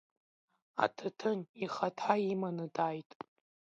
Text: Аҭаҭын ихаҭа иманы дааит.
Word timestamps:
Аҭаҭын 0.83 1.39
ихаҭа 1.63 2.13
иманы 2.31 2.65
дааит. 2.75 3.09